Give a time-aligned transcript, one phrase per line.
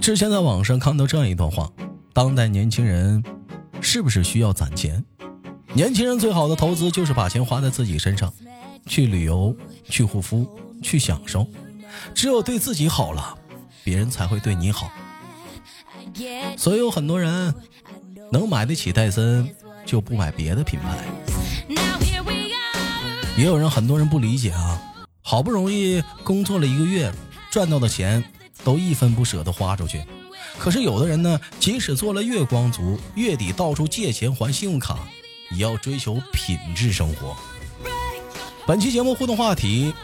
[0.00, 1.70] 之前在网上看到这样一段话：
[2.14, 3.22] 当代年轻人
[3.82, 5.04] 是不是需要攒钱？
[5.74, 8.32] 年轻人最好的投资就是把钱花在自己身上，
[8.86, 9.54] 去旅游，
[9.84, 10.48] 去护肤，
[10.82, 11.46] 去享受。
[12.14, 13.36] 只有对自己好了，
[13.84, 14.90] 别人才会对你好。
[16.56, 17.54] 所以有很多人
[18.32, 19.48] 能买得起戴森，
[19.84, 20.96] 就不买别的品牌。
[23.36, 24.80] 也有人，很多人不理解啊，
[25.20, 27.12] 好不容易工作了一个月，
[27.50, 28.24] 赚到的钱
[28.64, 30.04] 都一分不舍得花出去。
[30.58, 34.98] 可是有的人呢，即使做了月光族，月底到处借钱还信用卡，
[35.52, 37.36] 也要追求品质生活。
[38.66, 39.94] 本期节目互动话题：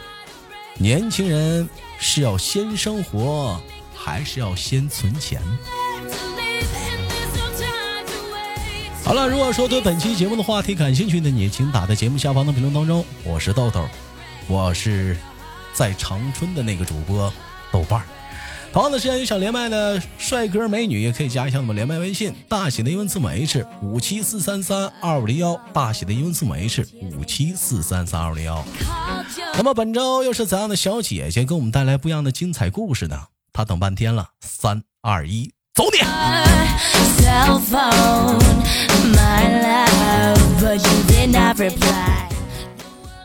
[0.77, 1.67] 年轻人
[1.99, 3.61] 是要先生活，
[3.95, 5.41] 还是要先存钱？
[9.03, 13.05] 好了，如果说对本期节目的话题感兴趣的你，请打在节目下方的评论当中。
[13.23, 13.87] 我是豆豆，
[14.47, 15.15] 我是
[15.73, 17.31] 在长春的那个主播
[17.71, 18.05] 豆瓣儿。
[18.77, 28.63] 同样的时间有想连麦的帅哥美女，也可以加一下我们连麦微信，大写的英文字母 H 五七四三三二五零幺，大写的英文字母 H 五七四三三二五零幺。
[29.55, 33.19] 那么本周又是怎样的小姐姐给我们带来不一样的精彩故事呢？
[33.51, 35.97] 她等半天了，三二一，走你！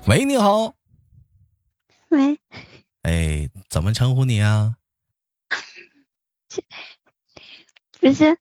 [0.07, 0.73] 喂，你好。
[2.09, 2.39] 喂。
[3.03, 4.77] 哎，怎么称呼你啊？
[8.01, 8.37] 不是，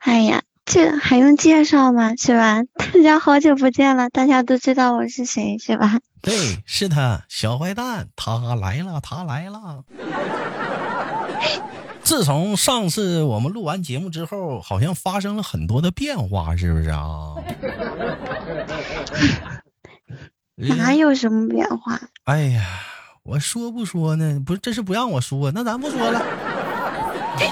[0.00, 2.14] 哎呀，这还用介绍吗？
[2.16, 2.62] 是吧？
[2.76, 6.00] 大家好久不见了，大家都知道我是谁，是吧？
[6.22, 6.34] 对，
[6.66, 9.84] 是他，小坏蛋，他来了，他来了。
[12.02, 17.34] 自从上次我们录完节目之后，好像发生了很多的变化，是不是啊？
[20.56, 22.00] 哪有什么变化？
[22.24, 22.64] 哎呀，
[23.24, 24.40] 我说不说呢？
[24.44, 26.22] 不是，这是不让我说，那咱不说了。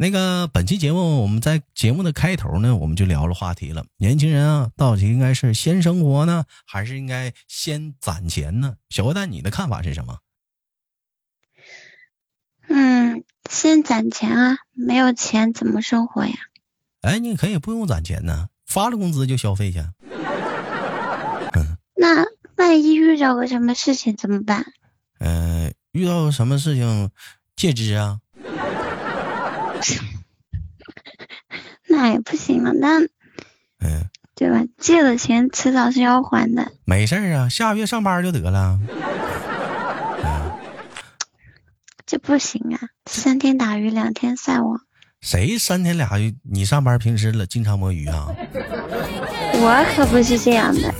[0.00, 3.84] 那个本期节目，我们在节目的开头呢，我们就聊了话题了。
[3.96, 8.76] 年轻人啊，到底应该是先生活呢，还是应该先攒钱呢？
[8.90, 10.18] 小坏蛋，你的看法是什么？
[12.68, 16.34] 嗯，先攒钱啊，没有钱怎么生活呀？
[17.00, 19.82] 哎，你可以不用攒钱呢，发了工资就消费去。
[21.96, 22.24] 那
[22.56, 24.64] 万一遇到个什么事情怎么办？
[25.18, 25.47] 嗯，
[25.98, 27.10] 遇到什么事情
[27.56, 28.20] 借支啊？
[31.88, 33.00] 那也不行了，那，
[33.80, 34.04] 嗯，
[34.36, 34.62] 对吧？
[34.78, 36.70] 借的钱迟早是要还的。
[36.84, 38.78] 没事啊，下个月上班就得了。
[42.06, 44.80] 这不行啊，三天打鱼两天晒网。
[45.20, 46.36] 谁三天俩鱼？
[46.48, 48.28] 你上班平时了经常摸鱼啊？
[49.60, 50.94] 我可不是这样的。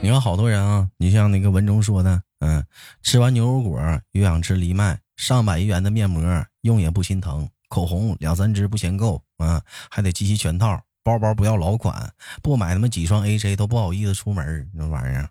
[0.00, 2.64] 你看好多人啊，你像那个文中说的，嗯，
[3.02, 3.80] 吃完牛油果
[4.12, 6.22] 又想吃藜麦，上百亿元的面膜
[6.62, 12.12] 用也不心疼，口红两三支不嫌够啊，还得集齐全套，包包不要老款，
[12.42, 15.28] 不买他妈几双 AJ 都不好意思出门，那玩意儿。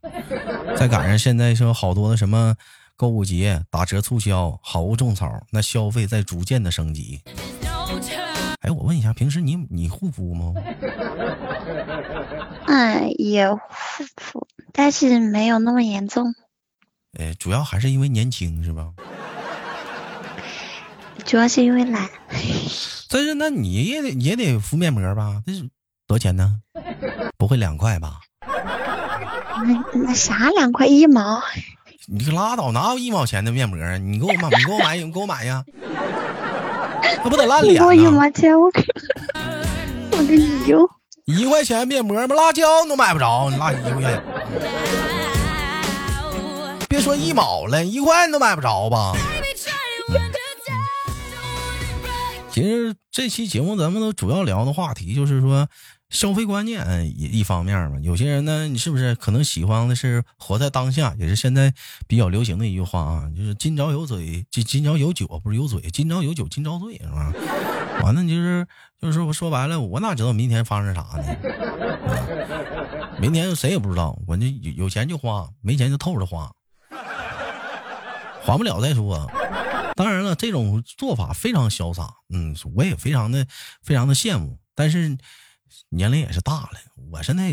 [0.76, 2.56] 再赶上现在说好多的什么。
[3.00, 7.22] 购物节打折促销，好物种草，那消费在逐渐的升级。
[8.62, 10.56] 哎，我问一下，平时你你护肤吗？
[12.66, 13.60] 哎，也护
[14.16, 16.34] 肤，但是没有那么严重。
[17.20, 18.90] 哎，主要还是因为年轻，是吧？
[21.26, 22.10] 主要是因为懒。
[23.10, 25.42] 但是，那你也得也得敷面膜吧？
[25.46, 25.62] 这是
[26.08, 26.60] 多少钱呢？
[27.38, 28.20] 不会两块吧？
[29.66, 31.42] 那那啥，两块一毛。
[32.10, 33.98] 你可拉倒，哪有一毛钱的面膜啊？
[33.98, 35.64] 你给我买，你给我买，你给我买呀！
[37.02, 37.94] 那不得烂脸吗？
[37.94, 38.72] 一毛钱，我
[40.12, 40.88] 我给你用。
[41.26, 42.36] 一块钱面膜吗？
[42.36, 44.24] 辣椒都买不着，你辣一块钱。
[46.98, 49.14] 别说一毛了，一块你都买不着吧？
[52.50, 55.68] 其实这期节目咱们都主要聊的话题就是说。
[56.10, 61.74] 消费观念一一方面嘛，有些人呢，你是不是可能喜欢的是活在当下，也是现在
[62.08, 67.34] 比较流行的一句话啊，就是今朝有嘴，今今朝有酒不是有嘴，今朝有酒今朝醉，是吧？
[68.04, 68.66] 完了就是
[69.02, 71.26] 就是说说白了，我哪知道明天发生啥呢？
[73.20, 76.50] 明天谁也不知道，我就有有钱就花，没钱就透着花，
[78.52, 79.30] 还不了再说。
[79.96, 83.46] 当然了，这种做法非常潇洒，嗯，我也非常的
[83.84, 85.18] 非常的羡慕，但是。
[85.90, 86.80] 年龄也是大了，
[87.12, 87.52] 我现在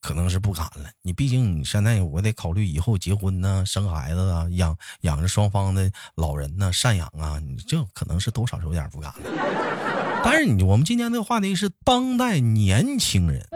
[0.00, 0.90] 可能是不敢了。
[1.02, 10.20] 你毕竟你现在我得考虑以后结婚呢、生孩子啊、养养着双方的老人呢、赡养啊，你这可能是多少是有点不敢了。
[10.24, 13.46] 但是你我们今天的话题是当代年轻人，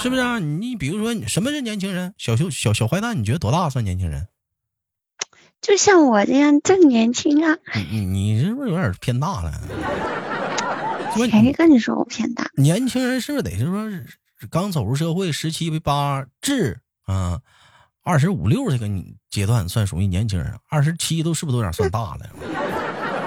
[0.00, 0.38] 是不是啊？
[0.38, 2.14] 你比如说，什么是年轻人？
[2.16, 4.28] 小小小小坏蛋，你觉得多大算年轻人？
[5.60, 7.56] 就像我这样正年轻啊。
[7.74, 9.52] 你你你是不是有点偏大了？
[11.14, 12.48] 谁跟你说我偏大？
[12.54, 13.90] 年轻人是不是得是说
[14.50, 17.40] 刚走入社会，十七八至啊，
[18.04, 18.88] 二十五六这个
[19.28, 22.30] 阶段算属于年轻人，二十七都是不是都有点算大了？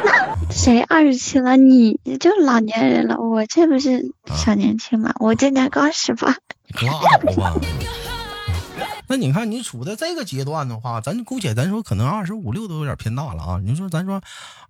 [0.06, 1.57] 那 谁二十七了？
[1.57, 5.13] 你就老年人了，我这不是小年轻吗？
[5.19, 6.38] 我今年刚十八。
[6.81, 7.54] 拉倒吧。
[9.12, 13.60] 那你看，你处在这个阶段的话，咱姑且咱说，可能二十五六都有点偏大了啊。
[13.62, 14.22] 你说，咱说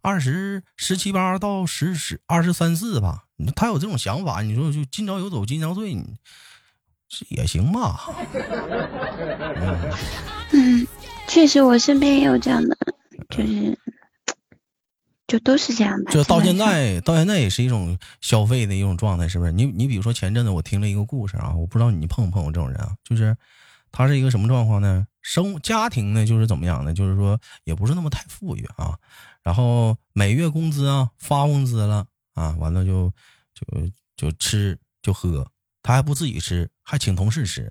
[0.01, 6.17] 二十十七八到十十二十三四吧，他有这种想法，你说就今朝有酒今朝醉，你
[7.29, 8.09] 也行吧？
[10.53, 10.87] 嗯，
[11.27, 12.75] 确实，我身边也有这样的，
[13.29, 13.77] 就是
[15.27, 16.11] 就都是这样的。
[16.11, 19.51] 就到现在，到现在也是一种消费的一种状态，是不是？
[19.51, 23.37] 你你比如说前阵子我听了一个故事啊，我不知道你碰不碰过这种人啊，就是。
[23.91, 25.05] 他是一个什么状况呢？
[25.21, 26.93] 生家庭呢，就是怎么样呢？
[26.93, 28.97] 就是说也不是那么太富裕啊。
[29.43, 33.11] 然后每月工资啊，发工资了啊，完了就
[33.53, 35.45] 就就吃就喝，
[35.83, 37.69] 他还不自己吃，还请同事吃，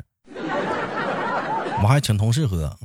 [1.83, 2.77] 我还请同事喝啊。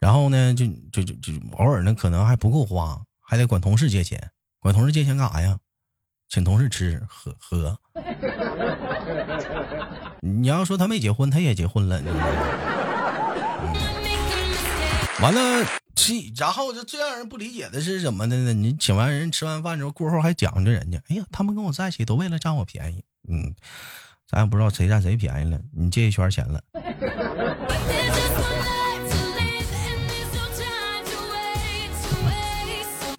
[0.00, 4.30] 然后呢，就就就就偶尔呢，可能还不够花，还得管同事借钱，
[4.60, 5.58] 管同事借钱干啥呀？
[6.28, 7.78] 请同事吃喝喝。
[10.26, 12.00] 你要说他没结婚，他也结婚了。
[15.20, 18.54] 完了，这然后就最让人不理解的是什么的呢？
[18.54, 23.04] 你请完人吃完饭之后，过后还讲究人家，哎呀，他们跟我在一起都为了占我便宜。
[23.28, 23.54] 嗯，
[24.26, 25.60] 咱也不知道谁占谁便宜了。
[25.76, 26.62] 你借一圈钱了。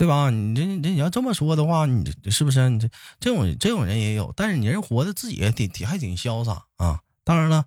[0.05, 0.29] 对吧？
[0.29, 2.69] 你这这你要这么说的话，你是不是？
[2.69, 2.87] 你这
[3.19, 6.99] 这种这种人也有，但是你人活的自己也挺挺还挺潇洒啊。
[7.23, 7.65] 当然了，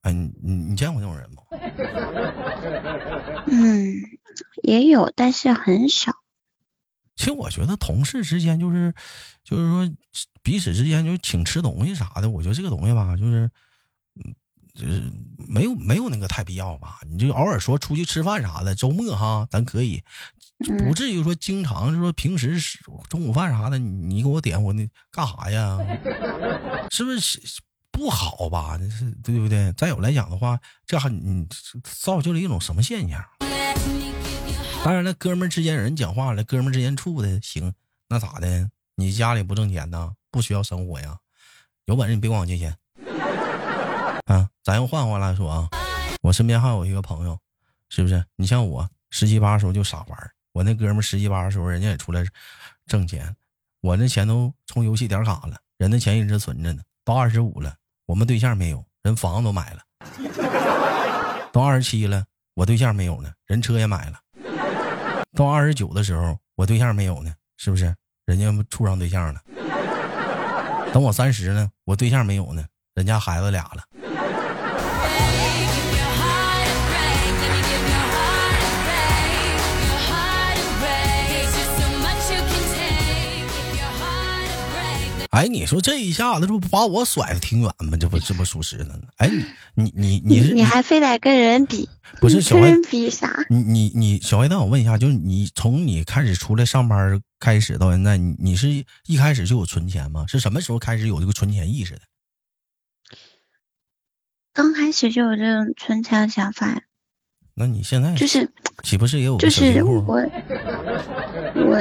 [0.00, 1.42] 哎，你你你见过这种人吗？
[3.48, 3.96] 嗯，
[4.62, 6.10] 也有，但是很少。
[7.16, 8.94] 其实我觉得同事之间就是，
[9.44, 9.94] 就是说
[10.42, 13.50] 彼此之间就请吃东西啥的，我觉得这个东西吧，就是，嗯，
[14.74, 15.02] 就是
[15.48, 16.98] 没有没有那个太必要吧。
[17.08, 20.02] 你就偶尔说出去吃饭啥的，周末哈，咱可以。
[20.86, 22.58] 不至于说经常就说平时
[23.08, 25.78] 中午饭啥的，你给我点我那干啥呀？
[26.90, 27.40] 是不是
[27.90, 28.78] 不好吧？
[28.90, 29.72] 是对不对？
[29.72, 31.46] 再有来讲的话，这还你
[31.82, 33.22] 造就了一种什么现象？
[34.84, 37.72] 当然了，哥们之间有人讲话了，哥们之间处的行，
[38.08, 38.70] 那咋的？
[38.96, 40.12] 你家里不挣钱呢？
[40.30, 41.18] 不需要生活呀？
[41.86, 42.76] 有本事你别管我借钱
[44.24, 44.48] 啊！
[44.62, 45.68] 咱又换换来说啊，
[46.22, 47.38] 我身边还有一个朋友，
[47.90, 48.24] 是不是？
[48.36, 50.30] 你像我十七八的时候就傻玩。
[50.52, 52.24] 我那哥们十七八的时候，人家也出来
[52.86, 53.34] 挣钱，
[53.80, 56.82] 我那钱都充游戏点卡了，人那钱一直存着呢。
[57.04, 57.74] 到二十五了，
[58.06, 59.82] 我们对象没有，人房子都买了。
[61.52, 62.24] 到二十七了，
[62.54, 64.18] 我对象没有呢，人车也买了。
[65.36, 67.94] 到二十九的时候，我对象没有呢，是不是？
[68.24, 69.40] 人家处上对象了。
[70.94, 73.82] 等我三十呢，我对象没有呢，人家孩子俩了。
[85.34, 87.96] 哎，你说这一下子，这不把我甩的挺远吗？
[87.98, 89.00] 这不这不属实的呢？
[89.16, 89.28] 哎，
[89.74, 91.88] 你你你你还非得跟人比？
[92.20, 93.44] 不是小人比啥？
[93.50, 98.68] 你你你小坏蛋，我问一下，就是你从你开始出来上班开始到现在，你你是
[99.06, 100.24] 一开始就有存钱吗？
[100.28, 102.02] 是什么时候开始有这个存钱意识的？
[104.52, 106.82] 刚开始就有这种存钱的想法呀。
[107.56, 108.50] 那你现在就是
[108.82, 110.28] 岂不是也有就是我
[111.54, 111.80] 我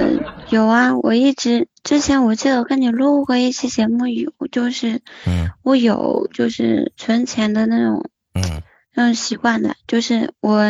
[0.52, 8.62] 有啊，我一直之前我记得我跟你录过一期节目，有就是嗯，我有就是存钱的那种嗯
[8.94, 10.64] 那种习惯的，就是我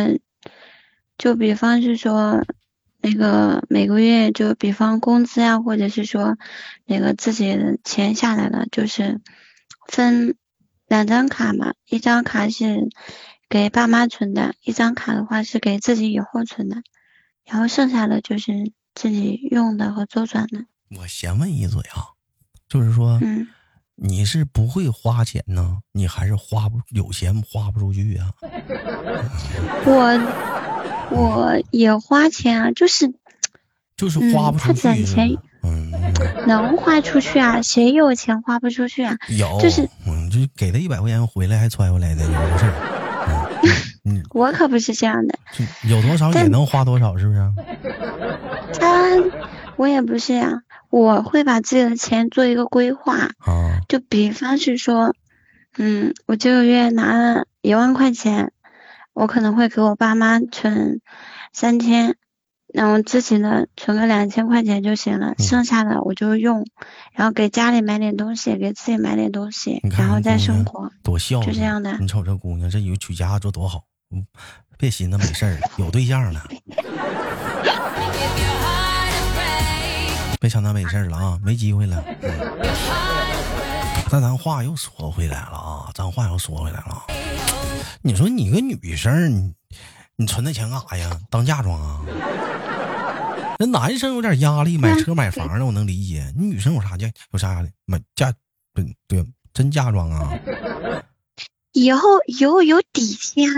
[1.18, 2.42] 就比方是说
[3.02, 6.38] 那个每个月就比方工资啊，或者是说
[6.86, 9.20] 那个自己的钱下来了，就是
[9.86, 10.34] 分
[10.88, 12.88] 两张卡嘛，一张卡是。
[13.48, 16.76] 给爸妈存的一张卡的话是给自己以后存的，
[17.44, 20.64] 然后剩下的就是自己用的和周转的。
[20.98, 22.14] 我先问一嘴啊，
[22.68, 23.46] 就是说，嗯，
[23.96, 28.32] 你是不会花钱呢，你还是花不有钱花不出去啊？
[29.86, 33.12] 我我也花钱啊，就是
[33.96, 34.82] 就是花不出去。
[34.82, 35.90] 他攒钱，嗯，
[36.46, 37.62] 能花出去啊？
[37.62, 39.16] 谁有钱花不出去啊？
[39.28, 42.93] 有，就是嗯，就给他一百块钱回来还揣回来的，有事儿。
[44.04, 45.38] 嗯，我可不是这样的，
[45.88, 47.52] 有多少也能花多少，是不是？
[48.78, 48.88] 他，
[49.76, 53.80] 我也不是呀，我会把自己的钱做一个规划啊。
[53.88, 55.14] 就比方是说，
[55.78, 58.52] 嗯，我这个月拿了一万块钱，
[59.14, 61.00] 我可能会给我爸妈存
[61.52, 62.16] 三千，
[62.72, 66.66] 然后自己呢存个两千块钱就行了，剩下的我就用，
[67.12, 70.90] 然后给家里买点东西，给自己买点东西然后再生活。
[71.02, 73.84] 多孝，就这样的你瞅这姑娘，这有娶家做多好，
[74.76, 76.44] 别寻思没事儿，有对象了。
[80.40, 82.04] 别想那没事了啊，没机会了。
[84.10, 87.02] 那咱话又说回来了啊，咱话又说回来了。
[88.02, 89.54] 你说你个女生，你
[90.16, 91.18] 你存那钱干啥呀？
[91.30, 92.00] 当嫁妆啊？
[93.58, 96.32] 那男生有点压力，买车买房的我能理解。
[96.36, 97.70] 你女生有啥价有啥压力？
[97.86, 98.32] 买嫁
[98.72, 100.30] 不对，真嫁妆啊？
[101.72, 103.50] 以后以后有底气啊！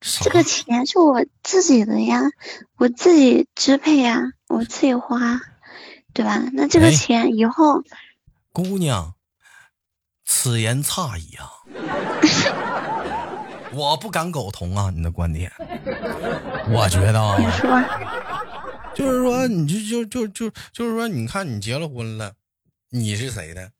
[0.00, 2.22] 啥这个钱是我自己的呀，
[2.76, 5.40] 我自己支配呀，我自己花，
[6.12, 6.42] 对吧？
[6.52, 7.82] 那这哎个钱以后
[8.52, 9.14] 姑娘，
[10.24, 11.50] 此言差矣啊！
[13.72, 15.50] 我不敢苟同啊，你的观点。
[16.68, 17.82] 我觉得啊，你说，
[18.94, 22.32] 就是说，你就就就就就是说，你看你结了婚了，
[22.90, 23.70] 你是谁的？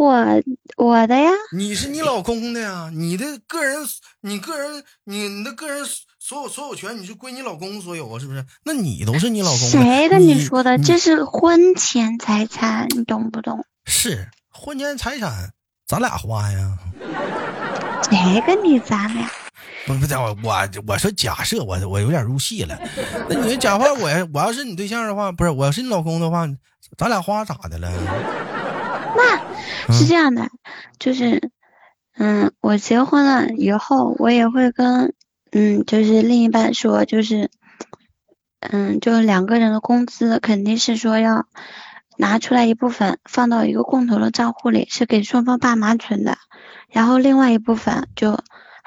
[0.00, 0.42] 我
[0.78, 3.76] 我的呀，你是你老公的呀，你的个人，
[4.22, 5.84] 你个人，你你的个人
[6.18, 8.42] 所有所有权，你是归你老公所有啊，是不是？
[8.64, 9.66] 那你都是你老公的。
[9.66, 10.78] 谁跟你你说的？
[10.78, 13.62] 你这是婚前财产，你懂不懂？
[13.84, 15.50] 是婚前财产，
[15.86, 16.78] 咱俩花呀。
[18.10, 19.30] 谁跟你咱俩？
[19.86, 22.74] 不不，我我我说假设我我有点入戏了。
[23.28, 26.48] 那你说假话，我要我要是你对象的话，不是我要是你老公的话，
[26.96, 27.92] 咱俩花咋的了？
[29.14, 30.48] 那是这样的，
[30.98, 31.50] 就是，
[32.16, 35.14] 嗯，我结婚了以后，我也会跟，
[35.52, 37.50] 嗯，就是另一半说，就是，
[38.60, 41.46] 嗯，就两个人的工资肯定是说要
[42.16, 46.36] 拿出来一部分放到一个共同的账户里，是给双方爸妈存的，
[46.88, 48.38] 然后另外一部分就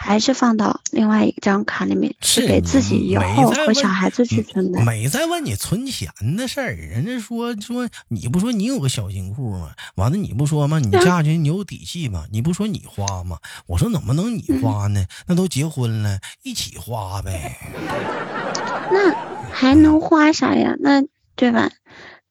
[0.04, 4.82] 还是放到另外一张卡里面，是给自己以后和小孩子去存的。
[4.84, 9.72] 没在问你存钱的事儿，人家说说你不说你有个小金库吗？
[9.96, 10.80] 完了你不说吗？
[10.80, 12.26] 你嫁去你有底气吗？
[12.32, 13.38] 你不说你花吗？
[13.66, 15.06] 我说怎么能你花呢？
[15.28, 17.58] 那都结婚了，一起花呗。
[18.92, 19.16] 那
[19.52, 20.76] 还能花啥呀？
[20.80, 21.02] 那
[21.36, 21.70] 对吧？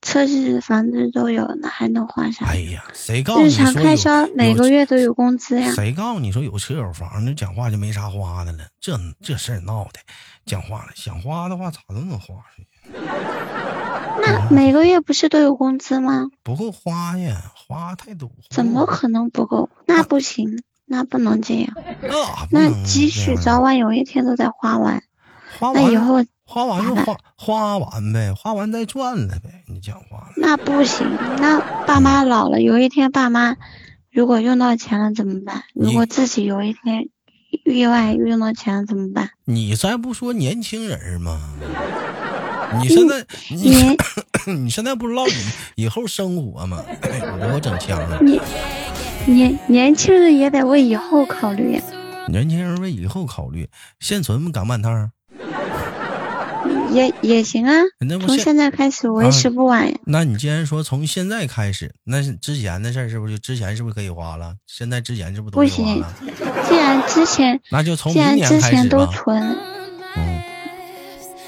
[0.03, 2.45] 车子、房子都有，那还能花啥？
[2.45, 5.73] 哎呀，谁告诉日你说有常开销每个月都有工资呀。
[5.75, 8.65] 谁告诉你说有车有房那讲话就没啥花的了？
[8.81, 10.01] 这这事儿闹的，
[10.45, 12.67] 讲话了，想花的话咋都能花去，
[14.21, 16.29] 那每个月不是都有工资吗？
[16.43, 18.29] 不够花呀，花太多。
[18.51, 19.71] 怎么可能不够？
[19.87, 21.73] 那不行，那不能这样。
[22.51, 25.03] 那积蓄早晚有一天都得花完。
[25.61, 29.65] 花完那以后花完就花花完呗，花完再赚了呗。
[29.69, 33.57] 你讲话了，那不行，那爸妈老了，有一天爸妈
[34.11, 35.63] 如果用到钱了怎么办？
[35.75, 37.09] 如果自己有一天
[37.65, 39.31] 意外用到钱了怎么办？
[39.47, 41.41] 你再不说年轻人吗？
[42.83, 43.97] 你现在你年
[44.65, 46.85] 你现在不知道以以后生活吗？
[47.01, 48.21] 哎你给我整呛了。
[48.21, 48.39] 年
[49.25, 51.83] 年年轻人也得为以后考虑呀。
[52.29, 55.11] 年轻人为以后考虑，现存不赶半趟儿，
[56.93, 58.19] 也也行啊，那？
[58.19, 59.99] 从现在开始为时不晚呀。
[60.07, 64.55] 那你既然说从现在开始，那是之前的事儿是不是就之前是不是可以花了？
[64.67, 66.03] 现在之前是不是都不行
[66.69, 69.23] 既然之前那就从既然明年之前都开始吧。
[69.25, 69.59] 存，
[70.17, 70.43] 嗯，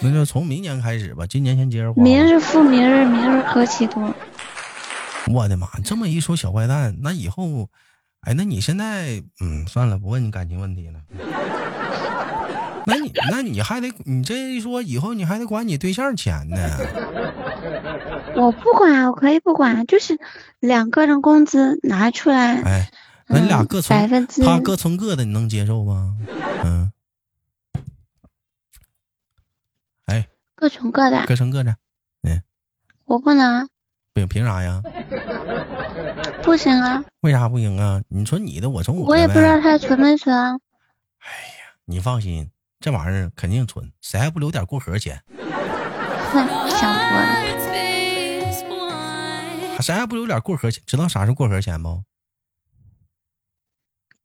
[0.01, 2.03] 那就从明年开始吧，今年先接着花。
[2.03, 4.15] 明日复明日，明日何其多。
[5.33, 5.67] 我的妈！
[5.85, 7.69] 这么一说，小坏蛋，那以后，
[8.21, 11.01] 哎，那你现在，嗯，算了，不问你感情问题了。
[12.87, 16.57] 那你那你还得，你这一说，以后你还得管你对象钱呢。
[18.37, 20.19] 我不管，我可以不管，就是
[20.61, 22.91] 两个人工资拿出来，哎，
[23.27, 26.17] 那你俩嗯各存，百分之他各存各的，你能接受吗？
[26.65, 26.93] 嗯，
[30.07, 31.77] 哎，各存各的，各存各的，
[32.23, 32.43] 嗯
[33.07, 33.69] 我不能，
[34.13, 34.83] 凭凭啥呀？
[36.43, 38.03] 不行啊，为啥不行啊？
[38.09, 39.59] 你存你的，我存我的我也不知道。
[39.61, 40.59] 他存没存哎呀。
[41.87, 42.51] 你放心，
[42.85, 45.19] 这玩意儿肯定存，谁还不留点过河钱？
[45.33, 46.95] 哼，想
[48.69, 49.81] 多了。
[49.81, 50.83] 谁还不留点过河钱？
[50.87, 52.05] 知道啥是过河钱不？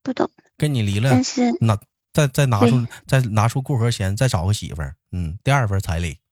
[0.04, 1.80] 不懂，跟你离了但，是那
[2.12, 6.18] 再再拿出再拿出过河钱，再找个媳妇儿，嗯，第二份彩礼。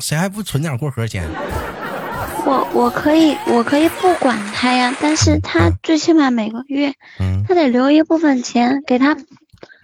[0.00, 1.28] 谁还不存点过河钱？
[2.46, 9.16] 我我可以我可以不管他呀，但是他最起码每个月嗯他得留一部分钱给他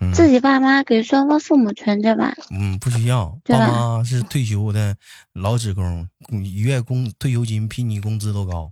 [0.00, 2.34] 嗯自己爸妈给双方父母存着吧。
[2.50, 3.38] 嗯，不需要。
[3.44, 4.96] 爸妈是退休的
[5.32, 6.08] 老职工，
[6.42, 8.70] 一月工退休金比你工资都高。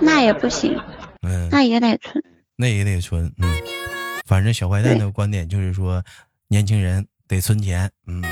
[0.00, 0.76] 那也不行，
[1.22, 2.22] 嗯，那也得存。
[2.56, 3.52] 那也得存，嗯，
[4.26, 6.02] 反正小坏蛋的观点就是说，
[6.48, 8.22] 年轻人得存钱，嗯。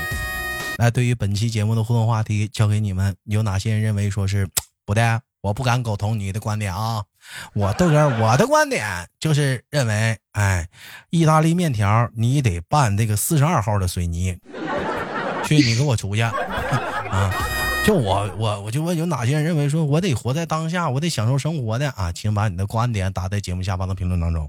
[0.83, 4.49] 那对于本期节目的互动话题，交给你们，有哪些人认为说是
[4.85, 5.21] 不的？
[5.39, 7.05] 我不敢苟同你的观点啊，
[7.53, 8.85] 我豆哥我的观点
[9.17, 10.67] 就是认为，哎，
[11.09, 14.37] 意大利面条你得拌这个四十二号的水泥，
[15.45, 16.33] 去你给我出去啊！
[17.85, 24.45] 就我我我就问有哪些人认为说我得活在当下，我得享受生活的啊，请把你的观点打在节目下方的评论当中。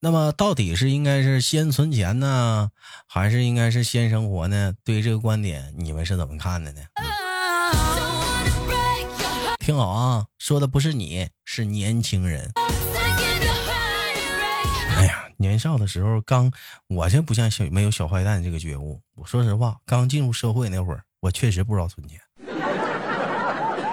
[0.00, 2.70] 那么到底是应该是先存钱呢，
[3.06, 4.74] 还是应该是先生活呢？
[4.84, 6.82] 对这个观点，你们是怎么看的呢？
[9.58, 12.52] 听好啊，说的不是你，是年轻人。
[14.96, 16.52] 哎呀，年少的时候刚，
[16.88, 19.00] 我这不像小没有小坏蛋这个觉悟。
[19.16, 22.20] 我说实话，刚进入社会那会儿，我确实不知道存钱，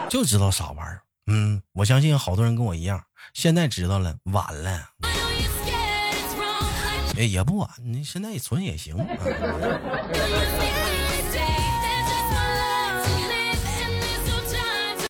[0.10, 1.02] 就知道傻玩儿。
[1.26, 3.02] 嗯，我相信好多人跟我一样，
[3.34, 4.90] 现在知道了，晚了。
[7.16, 8.98] 哎，也不晚，你现在存也行。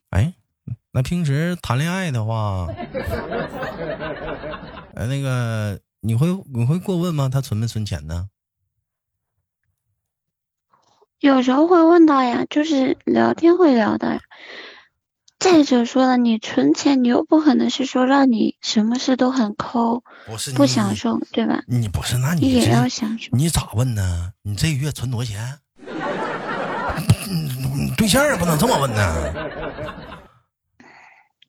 [0.09, 0.33] 哎，
[0.91, 2.67] 那平时谈恋爱的话，
[4.95, 7.29] 哎，那个你会你会过问吗？
[7.29, 8.29] 他存没存钱呢？
[11.19, 14.19] 有时候会问到呀，就是聊天会聊的。
[15.43, 21.61] 再者说了，你存钱，你又不可能是说让你什么事都很抠，不是不享受，对吧？
[21.67, 23.35] 你不是，那你也要享受。
[23.35, 24.31] 你咋问呢？
[24.43, 25.59] 你这个月存多少钱？
[27.97, 29.33] 对象也不能这么问呢。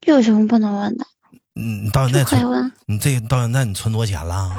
[0.06, 1.06] 有什么不能问的？
[1.56, 4.50] 嗯，到现在存，你这到现在你存多少钱了？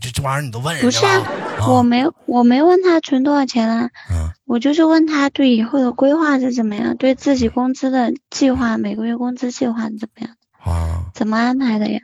[0.00, 1.24] 这这玩意儿你都问人家了？
[1.24, 3.90] 不是，我没我没问他存多少钱啊。
[4.10, 4.30] 嗯。
[4.46, 10.36] 我就是问他对以后的规划是怎么样，对自己工资的计划，每个月工资计划怎么样？
[10.64, 12.00] 啊，怎么安排的呀？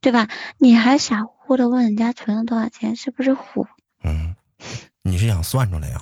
[0.00, 0.28] 对吧？
[0.58, 3.66] 你还傻乎乎的问人家存了多少钱，是不是虎？
[4.02, 4.34] 嗯，
[5.02, 6.00] 你是想算出来呀？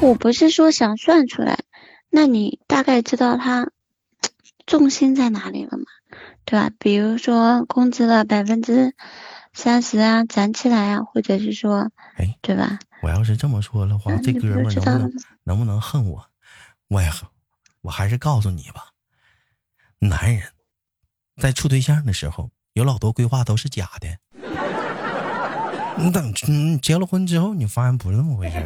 [0.00, 1.58] 我不是说想算出来，
[2.08, 3.70] 那你大概知道他
[4.70, 5.84] 重心在哪里了嘛？
[6.44, 6.70] 对吧？
[6.78, 8.94] 比如说工资的百分之
[9.52, 12.78] 三十啊，攒起来啊，或者是说，哎，对吧？
[13.02, 16.24] 我要是这么说的话，这哥们能不能能不能恨我？
[16.86, 17.10] 我也，
[17.80, 18.90] 我还是告诉你吧，
[19.98, 20.44] 男人
[21.40, 24.06] 在处对象的时候，有老多规划都是假的。
[25.96, 28.56] 你等你结了婚之后，你发现不是那么回事。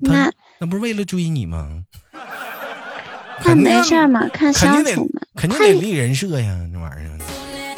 [0.00, 1.82] 那那不是为了追你吗？
[3.44, 7.18] 那没事嘛，看相处嘛，肯定得立人设呀，这玩意儿。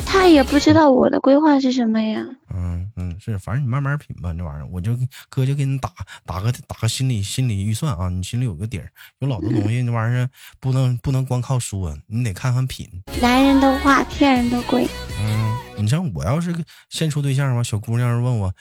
[0.05, 2.23] 他也不知道我的规划是什么呀。
[2.55, 4.95] 嗯嗯，是，反正你慢慢品吧，这玩意儿，我就
[5.31, 5.91] 哥就给你打
[6.27, 8.91] 打个打个心理心理预算啊，你心里有个底儿。
[9.21, 10.29] 有老多东西，这玩意儿
[10.61, 12.87] 不能不能光靠说，你得看看品。
[13.23, 14.87] 男人的话骗人的鬼。
[15.19, 16.55] 嗯，你像我要是
[16.91, 18.53] 先处对象吧，小姑娘问我，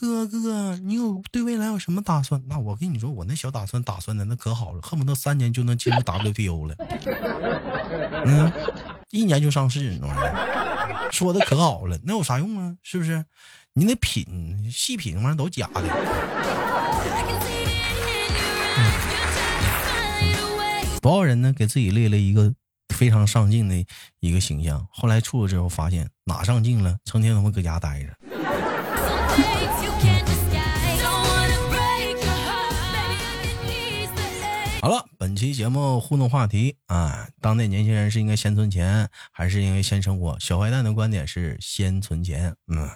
[0.00, 2.40] 哥哥，你有对未来有什么打算？
[2.46, 6.74] 那我跟你说，我那小打算打算的那可好了，恨不得三年就能进入 WTO 了。
[8.24, 8.52] 嗯。
[9.10, 12.76] 一年就上市，那玩意儿说的可好了，那有啥用啊？
[12.82, 13.24] 是不是？
[13.72, 15.82] 你得品细品，玩意儿都假的。
[21.00, 21.54] 多少人呢？
[21.56, 22.52] 给自己立了一个
[22.94, 23.74] 非常上进的
[24.20, 26.98] 一个形象，后来处了之后，发现哪上进了？
[27.06, 28.14] 成天他妈搁家待着。
[35.28, 40.38] 本期节目互动话题啊，当代年轻人是应该先存钱，还是应该先生活？
[40.40, 42.54] 小坏蛋的观点是先存钱。
[42.66, 42.88] 嗯，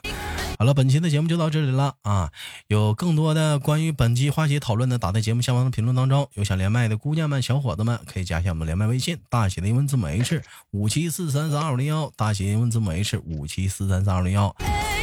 [0.59, 2.33] 好了，本期的节目就到这里了啊！
[2.69, 6.27] 有更多的关于本期话题讨论的，打在节目下方的评论当中。
[6.33, 14.57] 有想连麦的姑娘们、小伙子们，可以加一下我们连麦微信，大写的英文字母 H 五七四三三二零幺，大写英文字母 H 五七四三三二零幺。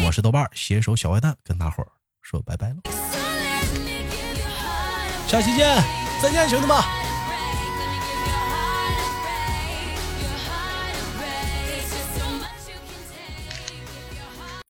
[0.03, 1.89] 我是豆瓣携手小坏蛋，跟大伙儿
[2.23, 2.77] 说拜拜了，
[5.27, 5.79] 下期见。
[6.23, 7.08] 再见，兄弟们。